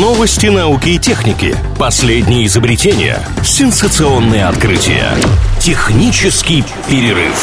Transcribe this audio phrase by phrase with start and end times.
[0.00, 1.54] Новости науки и техники.
[1.82, 3.18] Последние изобретения.
[3.42, 5.16] Сенсационные открытия.
[5.58, 7.34] Технический перерыв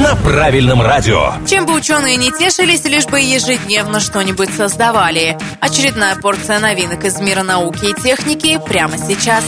[0.00, 1.34] на правильном радио.
[1.46, 5.36] Чем бы ученые не тешились, лишь бы ежедневно что-нибудь создавали.
[5.60, 9.44] Очередная порция новинок из мира науки и техники прямо сейчас.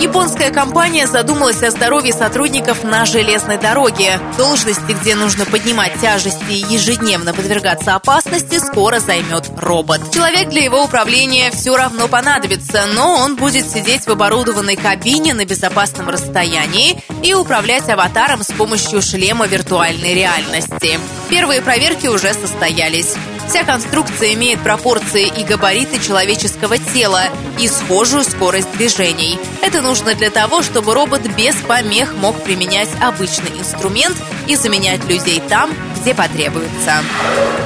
[0.00, 4.20] Японская компания задумалась о здоровье сотрудников на железной дороге.
[4.38, 10.00] Должности, где нужно поднимать тяжести и ежедневно подвергаться опасности, скоро займет робот.
[10.12, 15.44] Человек для его управления все равно понадобится, но он будет сидеть в оборудованной кабине на
[15.44, 20.98] безопасном расстоянии и управлять аватаром с помощью шлема виртуальной реальности.
[21.28, 23.14] Первые проверки уже состоялись.
[23.48, 27.24] Вся конструкция имеет пропорции и габариты человеческого тела
[27.60, 29.38] и схожую скорость движений.
[29.62, 34.16] Это нужно для того, чтобы робот без помех мог применять обычный инструмент
[34.48, 35.70] и заменять людей там,
[36.00, 37.02] где потребуется.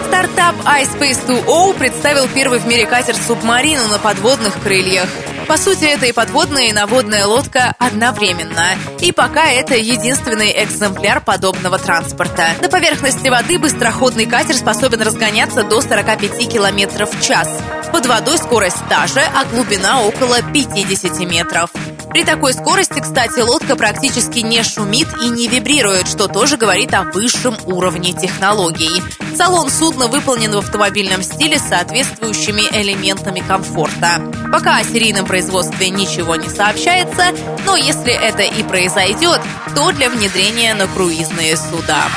[0.07, 5.09] Стартап iSpace2O представил первый в мире катер-субмарину на подводных крыльях.
[5.51, 8.77] По сути, это и подводная, и наводная лодка одновременно.
[9.01, 12.51] И пока это единственный экземпляр подобного транспорта.
[12.63, 17.49] На поверхности воды быстроходный катер способен разгоняться до 45 км в час.
[17.91, 21.71] Под водой скорость та же, а глубина около 50 метров.
[22.11, 27.03] При такой скорости, кстати, лодка практически не шумит и не вибрирует, что тоже говорит о
[27.03, 29.01] высшем уровне технологий.
[29.37, 34.21] Салон судна выполнен в автомобильном стиле с соответствующими элементами комфорта.
[34.53, 37.27] Пока о серийном производстве ничего не сообщается,
[37.65, 39.41] но если это и произойдет,
[39.77, 42.09] то для внедрения на круизные суда.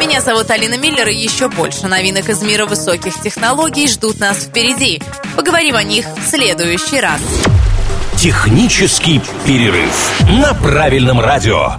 [0.00, 5.02] Меня зовут Алина Миллер, и еще больше новинок из мира высоких технологий ждут нас впереди.
[5.36, 7.20] Поговорим о них в следующий раз.
[8.22, 11.72] Технический перерыв на правильном радио.